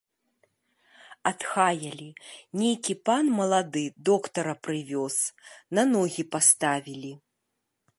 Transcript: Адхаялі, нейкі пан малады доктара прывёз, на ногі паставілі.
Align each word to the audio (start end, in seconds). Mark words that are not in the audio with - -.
Адхаялі, 1.31 2.07
нейкі 2.61 2.93
пан 3.11 3.25
малады 3.41 3.85
доктара 4.11 4.53
прывёз, 4.69 5.15
на 5.79 5.83
ногі 5.95 6.23
паставілі. 6.37 7.19